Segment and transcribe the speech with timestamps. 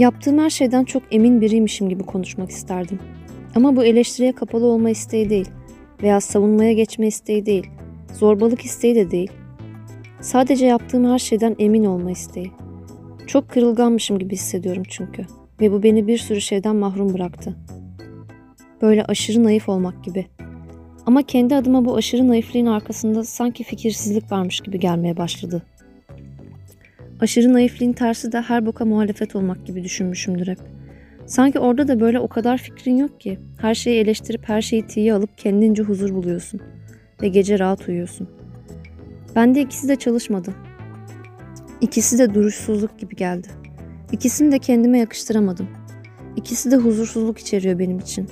[0.00, 2.98] Yaptığım her şeyden çok emin biriymişim gibi konuşmak isterdim.
[3.54, 5.50] Ama bu eleştiriye kapalı olma isteği değil
[6.02, 7.66] veya savunmaya geçme isteği değil,
[8.14, 9.30] zorbalık isteği de değil.
[10.20, 12.50] Sadece yaptığım her şeyden emin olma isteği.
[13.26, 15.26] Çok kırılganmışım gibi hissediyorum çünkü
[15.60, 17.56] ve bu beni bir sürü şeyden mahrum bıraktı.
[18.82, 20.26] Böyle aşırı naif olmak gibi.
[21.06, 25.62] Ama kendi adıma bu aşırı naifliğin arkasında sanki fikirsizlik varmış gibi gelmeye başladı.
[27.20, 30.58] Aşırı naifliğin tersi de her boka muhalefet olmak gibi düşünmüşümdür hep.
[31.26, 33.38] Sanki orada da böyle o kadar fikrin yok ki.
[33.58, 36.60] Her şeyi eleştirip her şeyi tiye alıp kendince huzur buluyorsun.
[37.22, 38.28] Ve gece rahat uyuyorsun.
[39.36, 40.54] Bende ikisi de çalışmadı.
[41.80, 43.48] İkisi de duruşsuzluk gibi geldi.
[44.12, 45.68] İkisini de kendime yakıştıramadım.
[46.36, 48.28] İkisi de huzursuzluk içeriyor benim için.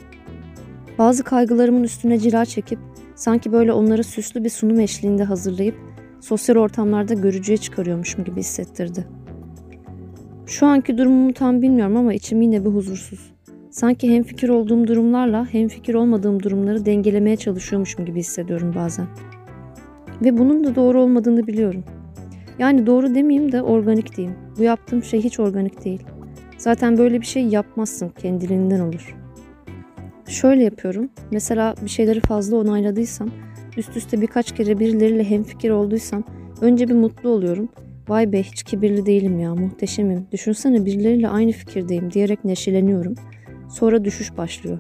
[0.99, 2.79] Bazı kaygılarımın üstüne cila çekip
[3.15, 5.77] sanki böyle onları süslü bir sunum eşliğinde hazırlayıp
[6.21, 9.07] sosyal ortamlarda görücüye çıkarıyormuşum gibi hissettirdi.
[10.47, 13.33] Şu anki durumumu tam bilmiyorum ama içim yine bir huzursuz.
[13.71, 19.07] Sanki hem fikir olduğum durumlarla hem fikir olmadığım durumları dengelemeye çalışıyormuşum gibi hissediyorum bazen.
[20.23, 21.85] Ve bunun da doğru olmadığını biliyorum.
[22.59, 24.37] Yani doğru demeyeyim de organik diyeyim.
[24.59, 26.03] Bu yaptığım şey hiç organik değil.
[26.59, 29.17] Zaten böyle bir şey yapmazsın kendiliğinden olur.
[30.27, 31.09] Şöyle yapıyorum.
[31.31, 33.29] Mesela bir şeyleri fazla onayladıysam,
[33.79, 36.25] üst üste birkaç kere birileriyle hemfikir olduysam
[36.61, 37.69] önce bir mutlu oluyorum.
[38.09, 40.27] Vay be hiç kibirli değilim ya muhteşemim.
[40.33, 43.15] Düşünsene birileriyle aynı fikirdeyim diyerek neşeleniyorum.
[43.71, 44.79] Sonra düşüş başlıyor.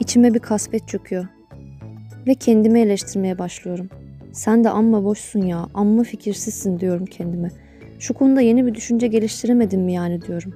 [0.00, 1.26] İçime bir kasvet çöküyor.
[2.26, 3.88] Ve kendimi eleştirmeye başlıyorum.
[4.32, 7.48] Sen de amma boşsun ya, amma fikirsizsin diyorum kendime.
[7.98, 10.54] Şu konuda yeni bir düşünce geliştiremedim mi yani diyorum.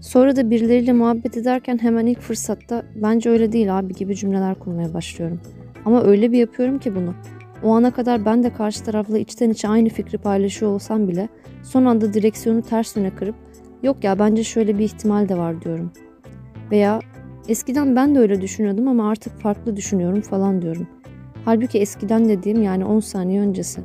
[0.00, 4.94] Sonra da birileriyle muhabbet ederken hemen ilk fırsatta bence öyle değil abi gibi cümleler kurmaya
[4.94, 5.40] başlıyorum.
[5.86, 7.14] Ama öyle bir yapıyorum ki bunu.
[7.62, 11.28] O ana kadar ben de karşı tarafla içten içe aynı fikri paylaşıyor olsam bile
[11.62, 13.34] son anda direksiyonu ters yöne kırıp
[13.82, 15.92] yok ya bence şöyle bir ihtimal de var diyorum.
[16.70, 17.00] Veya
[17.48, 20.86] eskiden ben de öyle düşünüyordum ama artık farklı düşünüyorum falan diyorum.
[21.44, 23.80] Halbuki eskiden dediğim yani 10 saniye öncesi.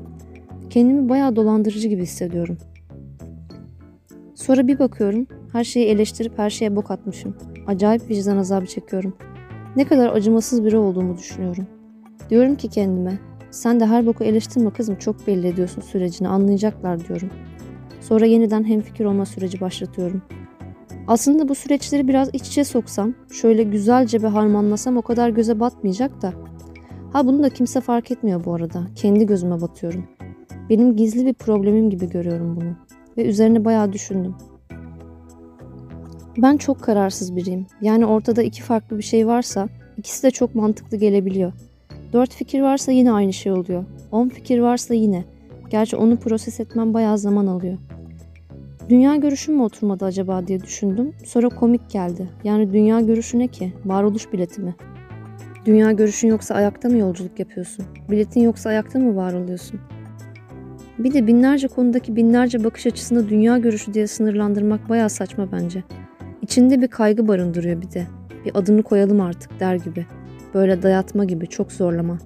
[0.70, 2.58] Kendimi bayağı dolandırıcı gibi hissediyorum.
[4.36, 7.38] Sonra bir bakıyorum her şeyi eleştirip her şeye bok atmışım.
[7.68, 9.14] Acayip vicdan azabı çekiyorum.
[9.75, 11.68] Ne kadar acımasız biri olduğumu düşünüyorum.
[12.31, 13.19] Diyorum ki kendime
[13.52, 17.30] sen de her boku eleştirme kızım çok belli ediyorsun sürecini anlayacaklar diyorum.
[18.02, 20.22] Sonra yeniden hemfikir olma süreci başlatıyorum.
[21.08, 26.22] Aslında bu süreçleri biraz iç içe soksam, şöyle güzelce bir harmanlasam o kadar göze batmayacak
[26.22, 26.34] da.
[27.14, 28.88] Ha bunu da kimse fark etmiyor bu arada.
[28.96, 30.08] Kendi gözüme batıyorum.
[30.69, 32.75] Benim gizli bir problemim gibi görüyorum bunu.
[33.18, 34.36] Ve üzerine bayağı düşündüm.
[36.38, 37.66] Ben çok kararsız biriyim.
[37.81, 39.68] Yani ortada iki farklı bir şey varsa
[39.98, 41.53] ikisi de çok mantıklı gelebiliyor.
[42.14, 43.86] Dört fikir varsa yine aynı şey oluyor.
[44.12, 45.24] On fikir varsa yine.
[45.70, 47.78] Gerçi onu proses etmem bayağı zaman alıyor.
[48.90, 51.14] Dünya görüşüm mü oturmadı acaba diye düşündüm.
[51.26, 52.30] Sonra komik geldi.
[52.44, 53.74] Yani dünya görüşü ne ki?
[53.86, 54.76] Varoluş bileti mi?
[55.66, 57.86] Dünya görüşün yoksa ayakta mı yolculuk yapıyorsun?
[58.10, 59.80] Biletin yoksa ayakta mı var oluyorsun?
[61.00, 65.84] Bir de binlerce konudaki binlerce bakış açısını dünya görüşü diye sınırlandırmak bayağı saçma bence.
[66.42, 68.08] İçinde bir kaygı barındırıyor bir de.
[68.46, 70.06] Bir adını koyalım artık der gibi.
[70.53, 72.17] Böyle dayatma gibi çok zorlama.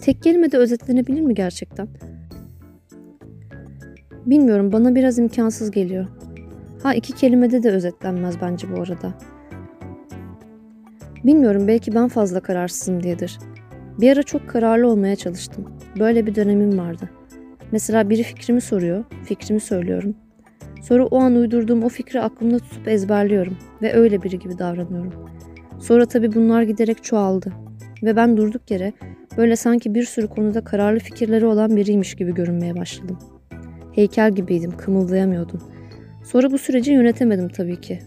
[0.00, 1.88] Tek kelimede özetlenebilir mi gerçekten?
[4.26, 6.06] Bilmiyorum bana biraz imkansız geliyor.
[6.82, 9.14] Ha iki kelimede de özetlenmez bence bu arada.
[11.24, 13.38] Bilmiyorum belki ben fazla kararsızım diyedir.
[14.00, 15.64] Bir ara çok kararlı olmaya çalıştım.
[15.98, 17.10] Böyle bir dönemim vardı.
[17.72, 20.14] Mesela biri fikrimi soruyor, fikrimi söylüyorum.
[20.82, 25.12] Sonra o an uydurduğum o fikri aklımda tutup ezberliyorum ve öyle biri gibi davranıyorum.
[25.82, 27.52] Sonra tabii bunlar giderek çoğaldı
[28.02, 28.92] ve ben durduk yere
[29.36, 33.18] böyle sanki bir sürü konuda kararlı fikirleri olan biriymiş gibi görünmeye başladım.
[33.92, 35.62] Heykel gibiydim, kımıldayamıyordum.
[36.24, 37.98] Sonra bu süreci yönetemedim tabii ki.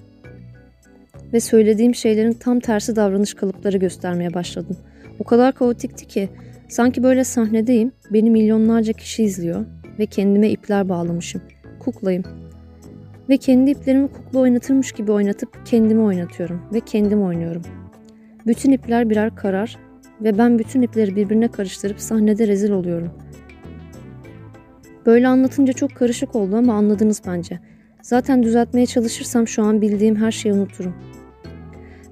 [1.34, 4.78] Ve söylediğim şeylerin tam tersi davranış kalıpları göstermeye başladım.
[5.20, 6.30] O kadar kaotikti ki
[6.70, 9.66] sanki böyle sahnedeyim, beni milyonlarca kişi izliyor
[10.00, 11.42] ve kendime ipler bağlamışım.
[11.80, 12.45] Kuklayım.
[13.30, 17.62] Ve kendi iplerimi kukla oynatırmış gibi oynatıp kendimi oynatıyorum ve kendim oynuyorum.
[18.48, 19.78] Bütün ipler birer karar
[20.22, 23.12] ve ben bütün ipleri birbirine karıştırıp sahnede rezil oluyorum.
[25.06, 27.60] Böyle anlatınca çok karışık oldu ama anladınız bence.
[28.02, 30.96] Zaten düzeltmeye çalışırsam şu an bildiğim her şeyi unuturum.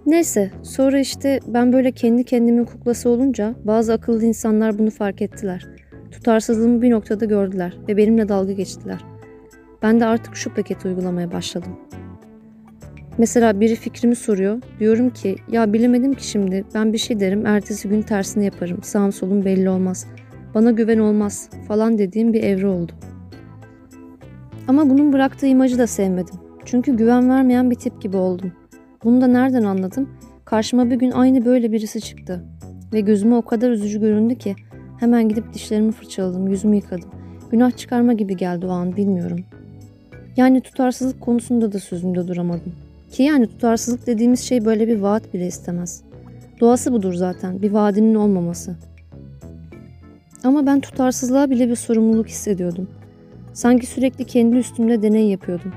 [0.05, 5.67] Neyse sonra işte ben böyle kendi kendimin kuklası olunca bazı akıllı insanlar bunu fark ettiler.
[6.11, 9.12] Tutarsızlığımı bir noktada gördüler ve benimle dalga geçtiler.
[9.83, 11.71] Ben de artık şu paketi uygulamaya başladım.
[13.17, 14.61] Mesela biri fikrimi soruyor.
[14.79, 18.83] Diyorum ki ya bilemedim ki şimdi ben bir şey derim ertesi gün tersini yaparım.
[18.83, 20.07] Sağım solum belli olmaz.
[20.55, 22.91] Bana güven olmaz falan dediğim bir evre oldu.
[24.67, 26.35] Ama bunun bıraktığı imajı da sevmedim.
[26.65, 28.51] Çünkü güven vermeyen bir tip gibi oldum.
[29.03, 30.09] Bunu da nereden anladım?
[30.45, 32.45] Karşıma bir gün aynı böyle birisi çıktı.
[32.93, 34.55] Ve gözüme o kadar üzücü göründü ki
[34.99, 37.09] hemen gidip dişlerimi fırçaladım, yüzümü yıkadım.
[37.51, 39.39] Günah çıkarma gibi geldi o an bilmiyorum.
[40.37, 42.73] Yani tutarsızlık konusunda da sözümde duramadım.
[43.11, 46.03] Ki yani tutarsızlık dediğimiz şey böyle bir vaat bile istemez.
[46.59, 48.75] Doğası budur zaten, bir vaadinin olmaması.
[50.43, 52.89] Ama ben tutarsızlığa bile bir sorumluluk hissediyordum.
[53.53, 55.73] Sanki sürekli kendi üstümde deney yapıyordum.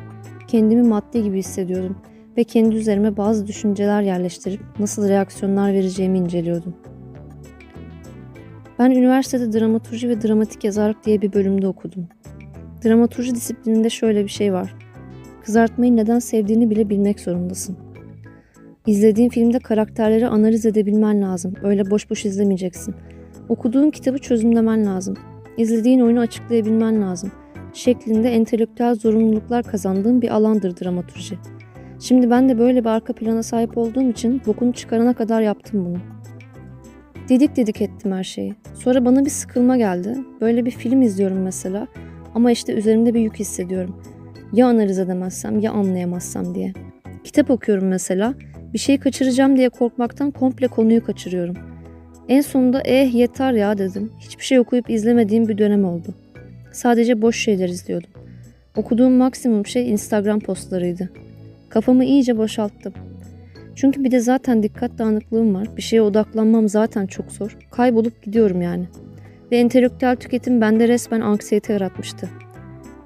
[0.48, 1.96] Kendimi madde gibi hissediyordum
[2.36, 6.74] ve kendi üzerime bazı düşünceler yerleştirip nasıl reaksiyonlar vereceğimi inceliyordum.
[8.78, 12.08] Ben üniversitede dramaturji ve dramatik yazarlık diye bir bölümde okudum.
[12.84, 14.74] Dramaturji disiplininde şöyle bir şey var.
[15.44, 17.76] Kızartmayı neden sevdiğini bile bilmek zorundasın.
[18.86, 21.54] İzlediğin filmde karakterleri analiz edebilmen lazım.
[21.62, 22.94] Öyle boş boş izlemeyeceksin.
[23.48, 25.16] Okuduğun kitabı çözümlemen lazım.
[25.56, 27.32] İzlediğin oyunu açıklayabilmen lazım.
[27.72, 31.38] Şeklinde entelektüel zorunluluklar kazandığım bir alandır dramaturji.
[32.00, 35.98] Şimdi ben de böyle bir arka plana sahip olduğum için bokunu çıkarana kadar yaptım bunu.
[37.28, 38.54] Dedik dedik ettim her şeyi.
[38.74, 40.18] Sonra bana bir sıkılma geldi.
[40.40, 41.86] Böyle bir film izliyorum mesela.
[42.36, 43.96] Ama işte üzerimde bir yük hissediyorum.
[44.52, 46.72] Ya analiz edemezsem ya anlayamazsam diye.
[47.24, 48.34] Kitap okuyorum mesela.
[48.72, 51.56] Bir şey kaçıracağım diye korkmaktan komple konuyu kaçırıyorum.
[52.28, 54.12] En sonunda eh yeter ya dedim.
[54.18, 56.14] Hiçbir şey okuyup izlemediğim bir dönem oldu.
[56.72, 58.10] Sadece boş şeyler izliyordum.
[58.76, 61.10] Okuduğum maksimum şey Instagram postlarıydı.
[61.68, 62.92] Kafamı iyice boşalttım.
[63.74, 65.68] Çünkü bir de zaten dikkat dağınıklığım var.
[65.76, 67.58] Bir şeye odaklanmam zaten çok zor.
[67.70, 68.86] Kaybolup gidiyorum yani.
[69.52, 72.28] Ve entelektüel tüketim bende resmen anksiyete yaratmıştı.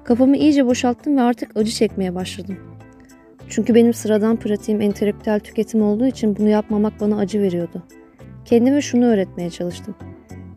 [0.03, 2.57] Kafamı iyice boşalttım ve artık acı çekmeye başladım.
[3.49, 7.83] Çünkü benim sıradan pratiğim entelektüel tüketim olduğu için bunu yapmamak bana acı veriyordu.
[8.45, 9.95] Kendime şunu öğretmeye çalıştım.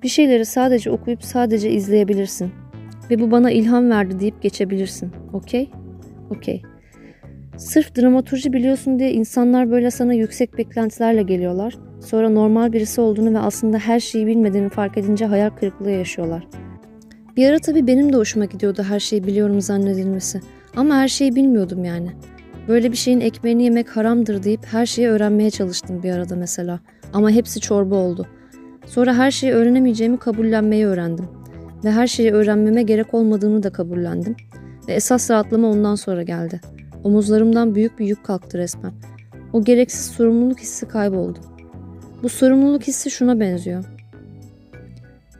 [0.02, 2.50] Bir şeyleri sadece okuyup sadece izleyebilirsin.
[3.10, 5.12] Ve bu bana ilham verdi deyip geçebilirsin.
[5.32, 5.70] Okey?
[6.30, 6.62] Okey.
[7.56, 11.74] Sırf dramaturji biliyorsun diye insanlar böyle sana yüksek beklentilerle geliyorlar.
[12.04, 16.48] Sonra normal birisi olduğunu ve aslında her şeyi bilmediğini fark edince hayal kırıklığı yaşıyorlar.
[17.36, 20.40] Bir ara tabii benim de hoşuma gidiyordu her şeyi biliyorum zannedilmesi.
[20.76, 22.10] Ama her şeyi bilmiyordum yani.
[22.68, 26.80] Böyle bir şeyin ekmeğini yemek haramdır deyip her şeyi öğrenmeye çalıştım bir arada mesela.
[27.12, 28.26] Ama hepsi çorba oldu.
[28.86, 31.28] Sonra her şeyi öğrenemeyeceğimi kabullenmeyi öğrendim.
[31.84, 34.36] Ve her şeyi öğrenmeme gerek olmadığını da kabullendim.
[34.88, 36.60] Ve esas rahatlama ondan sonra geldi.
[37.04, 38.92] Omuzlarımdan büyük bir yük kalktı resmen.
[39.52, 41.53] O gereksiz sorumluluk hissi kayboldu.
[42.24, 43.84] Bu sorumluluk hissi şuna benziyor.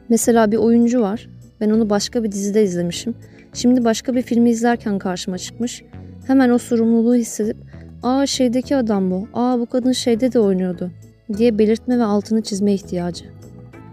[0.09, 1.29] Mesela bir oyuncu var.
[1.61, 3.15] Ben onu başka bir dizide izlemişim.
[3.53, 5.85] Şimdi başka bir filmi izlerken karşıma çıkmış.
[6.27, 7.57] Hemen o sorumluluğu hissedip
[8.03, 9.29] ''Aa şeydeki adam bu.
[9.35, 10.91] Aa bu kadın şeyde de oynuyordu.''
[11.37, 13.25] diye belirtme ve altını çizme ihtiyacı.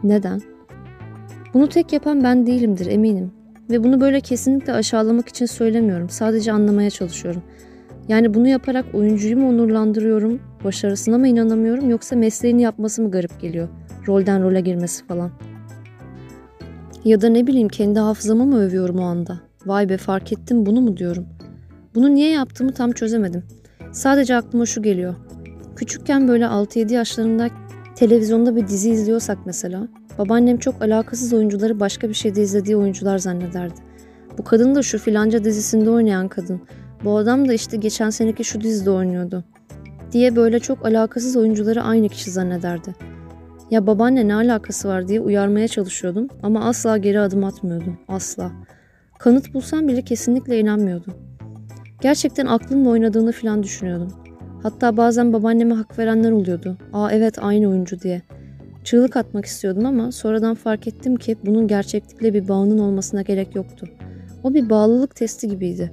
[0.03, 0.41] Neden?
[1.53, 3.31] Bunu tek yapan ben değilimdir eminim.
[3.69, 6.09] Ve bunu böyle kesinlikle aşağılamak için söylemiyorum.
[6.09, 7.43] Sadece anlamaya çalışıyorum.
[8.11, 13.67] Yani bunu yaparak oyuncuyu mu onurlandırıyorum, başarısına mı inanamıyorum yoksa mesleğini yapması mı garip geliyor?
[14.07, 15.31] Rolden role girmesi falan.
[17.05, 19.39] Ya da ne bileyim kendi hafızamı mı övüyorum o anda?
[19.65, 21.25] Vay be fark ettim bunu mu diyorum.
[21.95, 23.43] Bunu niye yaptığımı tam çözemedim.
[23.91, 25.15] Sadece aklıma şu geliyor.
[25.75, 27.47] Küçükken böyle 6-7 yaşlarında
[27.95, 29.87] televizyonda bir dizi izliyorsak mesela
[30.17, 33.79] babaannem çok alakasız oyuncuları başka bir şeyde izlediği oyuncular zannederdi.
[34.37, 36.61] Bu kadın da şu filanca dizisinde oynayan kadın.
[37.03, 39.43] Bu adam da işte geçen seneki şu dizide oynuyordu.
[40.11, 42.95] Diye böyle çok alakasız oyuncuları aynı kişi zannederdi.
[43.71, 47.99] Ya babaanne ne alakası var diye uyarmaya çalışıyordum ama asla geri adım atmıyordum.
[48.07, 48.51] Asla.
[49.19, 51.13] Kanıt bulsam bile kesinlikle inanmıyordum.
[52.01, 54.13] Gerçekten aklımla oynadığını falan düşünüyordum.
[54.63, 56.77] Hatta bazen babaanneme hak verenler oluyordu.
[56.93, 58.21] Aa evet aynı oyuncu diye.
[58.83, 63.87] Çığlık atmak istiyordum ama sonradan fark ettim ki bunun gerçeklikle bir bağının olmasına gerek yoktu.
[64.43, 65.91] O bir bağlılık testi gibiydi.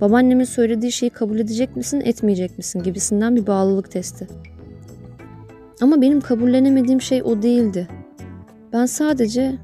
[0.00, 4.26] Babaannemin söylediği şeyi kabul edecek misin, etmeyecek misin gibisinden bir bağlılık testi.
[5.80, 7.88] Ama benim kabullenemediğim şey o değildi.
[8.72, 9.58] Ben sadece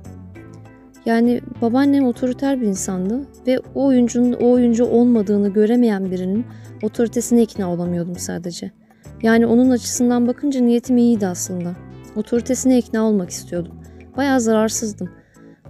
[1.06, 6.46] yani babaannem otoriter bir insandı ve o oyuncunun o oyuncu olmadığını göremeyen birinin
[6.82, 8.72] otoritesine ikna olamıyordum sadece.
[9.22, 11.72] Yani onun açısından bakınca niyetim iyiydi aslında.
[12.16, 13.72] Otoritesine ikna olmak istiyordum.
[14.16, 15.10] Bayağı zararsızdım.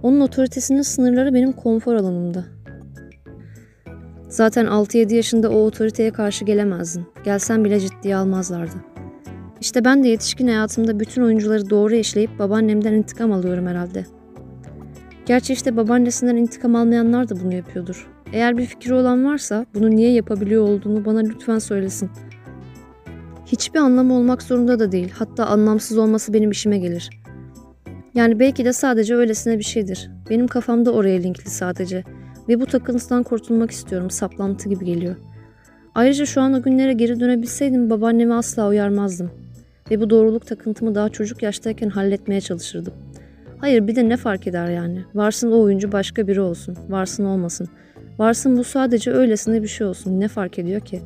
[0.03, 2.56] Onun otoritesinin sınırları benim konfor alanımdı.
[4.29, 7.05] Zaten 6-7 yaşında o otoriteye karşı gelemezdin.
[7.23, 8.75] Gelsen bile ciddiye almazlardı.
[9.61, 14.05] İşte ben de yetişkin hayatımda bütün oyuncuları doğru eşleyip babaannemden intikam alıyorum herhalde.
[15.25, 18.07] Gerçi işte babaannesinden intikam almayanlar da bunu yapıyordur.
[18.33, 22.09] Eğer bir fikri olan varsa bunu niye yapabiliyor olduğunu bana lütfen söylesin.
[23.45, 25.09] Hiçbir anlamı olmak zorunda da değil.
[25.17, 27.09] Hatta anlamsız olması benim işime gelir.
[28.13, 30.11] Yani belki de sadece öylesine bir şeydir.
[30.29, 32.03] Benim kafamda oraya linkli sadece.
[32.49, 34.09] Ve bu takıntıdan kurtulmak istiyorum.
[34.09, 35.15] Saplantı gibi geliyor.
[35.95, 39.31] Ayrıca şu an o günlere geri dönebilseydim babaannemi asla uyarmazdım.
[39.91, 42.93] Ve bu doğruluk takıntımı daha çocuk yaştayken halletmeye çalışırdım.
[43.57, 45.03] Hayır bir de ne fark eder yani?
[45.15, 46.77] Varsın o oyuncu başka biri olsun.
[46.89, 47.67] Varsın olmasın.
[48.19, 50.19] Varsın bu sadece öylesine bir şey olsun.
[50.19, 51.01] Ne fark ediyor ki?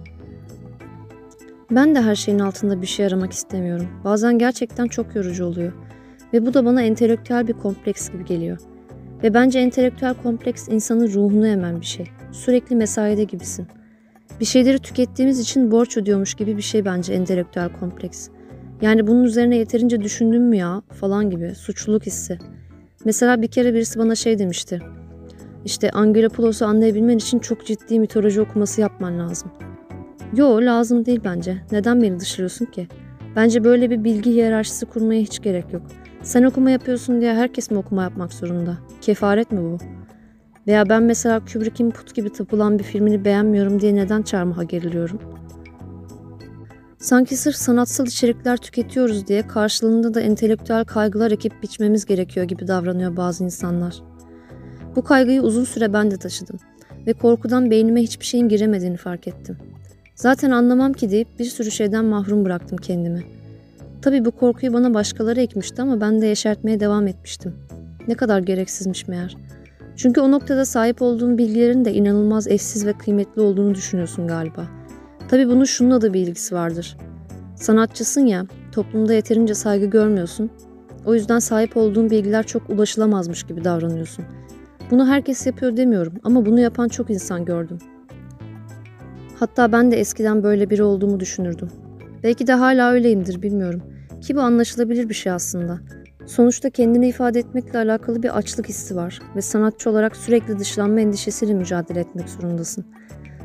[1.72, 3.88] Ben de her şeyin altında bir şey aramak istemiyorum.
[4.04, 5.74] Bazen gerçekten çok yorucu oluyor.
[6.34, 8.58] Ve bu da bana entelektüel bir kompleks gibi geliyor.
[9.24, 12.06] Ve bence entelektüel kompleks insanın ruhunu emen bir şey.
[12.32, 13.68] Sürekli mesaide gibisin.
[14.40, 18.30] Bir şeyleri tükettiğimiz için borç ödüyormuş gibi bir şey bence entelektüel kompleks.
[18.82, 22.40] Yani bunun üzerine yeterince düşündün mü ya falan gibi suçluluk hissi.
[23.06, 24.82] Mesela bir kere birisi bana şey demişti.
[25.66, 29.52] İşte Angelopoulos'u anlayabilmen için çok ciddi mitoloji okuması yapman lazım.
[30.36, 31.58] Yo lazım değil bence.
[31.72, 32.88] Neden beni dışlıyorsun ki?
[33.36, 35.82] Bence böyle bir bilgi hiyerarşisi kurmaya hiç gerek yok.
[36.24, 38.78] Sen okuma yapıyorsun diye herkes mi okuma yapmak zorunda?
[39.02, 39.78] Kefaret mi bu?
[40.68, 45.20] Veya ben mesela Kubrick'in put gibi tapılan bir filmini beğenmiyorum diye neden çarmıha geriliyorum?
[47.00, 53.18] Sanki sırf sanatsal içerikler tüketiyoruz diye karşılığında da entelektüel kaygılar ekip biçmemiz gerekiyor gibi davranıyor
[53.18, 54.04] bazı insanlar.
[54.96, 56.60] Bu kaygıyı uzun süre ben de taşıdım
[57.08, 59.58] ve korkudan beynime hiçbir şeyin giremediğini fark ettim.
[60.16, 63.41] Zaten anlamam ki deyip bir sürü şeyden mahrum bıraktım kendimi.
[64.02, 67.56] Tabii bu korkuyu bana başkaları ekmişti ama ben de yeşertmeye devam etmiştim.
[68.08, 69.38] Ne kadar gereksizmiş meğer.
[69.96, 74.68] Çünkü o noktada sahip olduğun bilgilerin de inanılmaz eşsiz ve kıymetli olduğunu düşünüyorsun galiba.
[75.28, 76.98] Tabii bunun şununla da bir ilgisi vardır.
[77.56, 80.50] Sanatçısın ya, toplumda yeterince saygı görmüyorsun.
[81.06, 84.26] O yüzden sahip olduğun bilgiler çok ulaşılamazmış gibi davranıyorsun.
[84.92, 87.78] Bunu herkes yapıyor demiyorum ama bunu yapan çok insan gördüm.
[89.40, 91.70] Hatta ben de eskiden böyle biri olduğumu düşünürdüm.
[92.24, 93.82] Belki de hala öyleyimdir bilmiyorum.
[94.22, 95.80] Ki bu anlaşılabilir bir şey aslında.
[96.28, 101.54] Sonuçta kendini ifade etmekle alakalı bir açlık hissi var ve sanatçı olarak sürekli dışlanma endişesiyle
[101.54, 102.86] mücadele etmek zorundasın.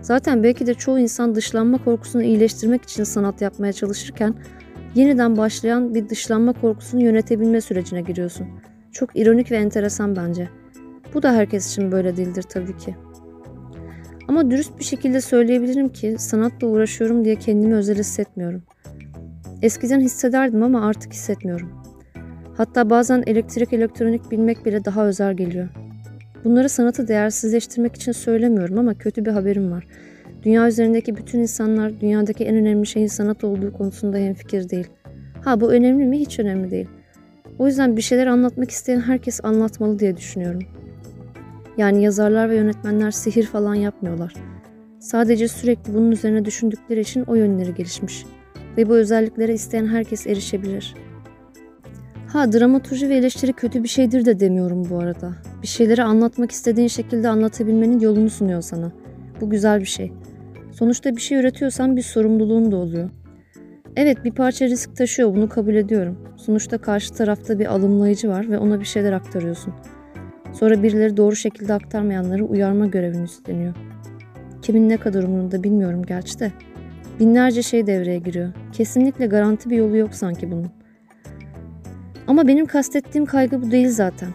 [0.02, 4.34] Zaten belki de çoğu insan dışlanma korkusunu iyileştirmek için sanat yapmaya çalışırken
[4.94, 8.46] yeniden başlayan bir dışlanma korkusunu yönetebilme sürecine giriyorsun.
[8.92, 10.48] Çok ironik ve enteresan bence.
[11.14, 12.96] Bu da herkes için böyle değildir tabii ki.
[14.28, 18.62] Ama dürüst bir şekilde söyleyebilirim ki sanatla uğraşıyorum diye kendimi özel hissetmiyorum.
[19.62, 21.70] Eskiden hissederdim ama artık hissetmiyorum.
[22.56, 25.68] Hatta bazen elektrik elektronik bilmek bile daha özel geliyor.
[26.44, 29.86] Bunları sanatı değersizleştirmek için söylemiyorum ama kötü bir haberim var.
[30.42, 34.86] Dünya üzerindeki bütün insanlar dünyadaki en önemli şeyin sanat olduğu konusunda hemfikir değil.
[35.44, 36.18] Ha bu önemli mi?
[36.18, 36.88] Hiç önemli değil.
[37.58, 40.62] O yüzden bir şeyler anlatmak isteyen herkes anlatmalı diye düşünüyorum.
[41.76, 44.34] Yani yazarlar ve yönetmenler sihir falan yapmıyorlar.
[44.98, 48.24] Sadece sürekli bunun üzerine düşündükleri için o yönleri gelişmiş.
[48.76, 50.94] Ve bu özelliklere isteyen herkes erişebilir.
[52.26, 55.32] Ha dramaturji ve eleştiri kötü bir şeydir de demiyorum bu arada.
[55.62, 58.92] Bir şeyleri anlatmak istediğin şekilde anlatabilmenin yolunu sunuyor sana.
[59.40, 60.12] Bu güzel bir şey.
[60.72, 63.10] Sonuçta bir şey üretiyorsan bir sorumluluğun da oluyor.
[63.96, 66.18] Evet bir parça risk taşıyor bunu kabul ediyorum.
[66.36, 69.74] Sonuçta karşı tarafta bir alımlayıcı var ve ona bir şeyler aktarıyorsun.
[70.58, 73.74] Sonra birileri doğru şekilde aktarmayanları uyarma görevini üstleniyor.
[74.62, 76.52] Kimin ne kadar umurunda bilmiyorum gerçi de.
[77.20, 78.52] Binlerce şey devreye giriyor.
[78.72, 80.70] Kesinlikle garanti bir yolu yok sanki bunun.
[82.26, 84.28] Ama benim kastettiğim kaygı bu değil zaten.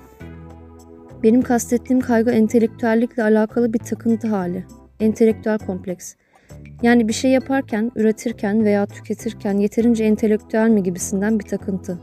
[1.24, 4.66] Benim kastettiğim kaygı entelektüellikle alakalı bir takıntı hali.
[5.00, 6.16] Entelektüel kompleks.
[6.82, 12.00] Yani bir şey yaparken, üretirken veya tüketirken yeterince entelektüel mi gibisinden bir takıntı.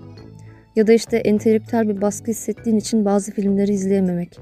[0.77, 4.39] Ya da işte entelektüel bir baskı hissettiğin için bazı filmleri izleyememek.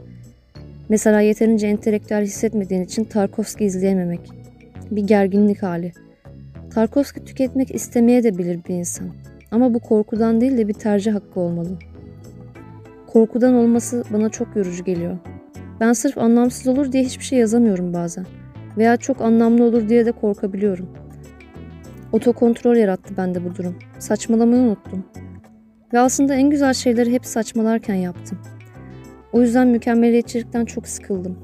[0.88, 4.20] Mesela yeterince entelektüel hissetmediğin için Tarkovski izleyememek.
[4.90, 5.92] Bir gerginlik hali.
[6.74, 9.08] Tarkovski tüketmek istemeye de bilir bir insan.
[9.50, 11.78] Ama bu korkudan değil de bir tercih hakkı olmalı.
[13.06, 15.18] Korkudan olması bana çok yorucu geliyor.
[15.80, 18.26] Ben sırf anlamsız olur diye hiçbir şey yazamıyorum bazen.
[18.76, 20.88] Veya çok anlamlı olur diye de korkabiliyorum.
[22.12, 23.78] Otokontrol yarattı bende bu durum.
[23.98, 25.04] Saçmalamayı unuttum.
[25.92, 28.38] Ve aslında en güzel şeyleri hep saçmalarken yaptım.
[29.32, 31.38] O yüzden mükemmeliyetçilikten çok sıkıldım.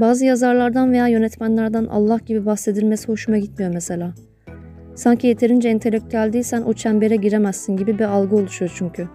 [0.00, 4.14] Bazı yazarlardan veya yönetmenlerden Allah gibi bahsedilmesi hoşuma gitmiyor mesela.
[4.94, 9.08] Sanki yeterince entelektüel değilsen o çembere giremezsin gibi bir algı oluşuyor çünkü.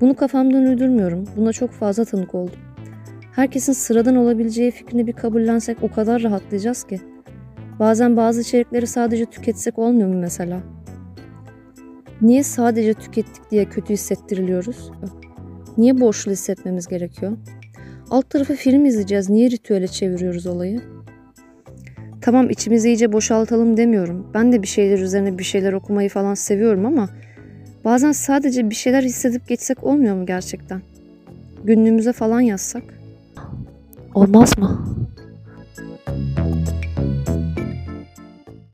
[0.00, 1.24] Bunu kafamdan uydurmuyorum.
[1.36, 2.58] Buna çok fazla tanık oldum.
[3.34, 7.00] Herkesin sıradan olabileceği fikrini bir kabullensek o kadar rahatlayacağız ki.
[7.78, 10.60] Bazen bazı içerikleri sadece tüketsek olmuyor mu mesela?
[12.22, 14.90] Niye sadece tükettik diye kötü hissettiriliyoruz?
[15.78, 17.32] Niye borçlu hissetmemiz gerekiyor?
[18.10, 19.30] Alt tarafı film izleyeceğiz.
[19.30, 20.80] Niye ritüele çeviriyoruz olayı?
[22.20, 24.26] Tamam içimizi iyice boşaltalım demiyorum.
[24.34, 27.08] Ben de bir şeyler üzerine bir şeyler okumayı falan seviyorum ama
[27.84, 30.82] bazen sadece bir şeyler hissedip geçsek olmuyor mu gerçekten?
[31.64, 32.82] Günlüğümüze falan yazsak?
[34.14, 34.97] Olmaz mı?